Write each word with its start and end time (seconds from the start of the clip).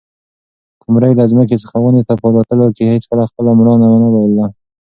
قمرۍ 0.83 1.11
له 1.19 1.23
ځمکې 1.31 1.55
څخه 1.63 1.77
ونې 1.81 2.01
ته 2.07 2.13
په 2.19 2.25
الوتلو 2.31 2.67
کې 2.75 2.91
هیڅکله 2.93 3.23
خپله 3.29 3.51
مړانه 3.59 3.87
ونه 3.89 4.07
بایلله. 4.13 4.47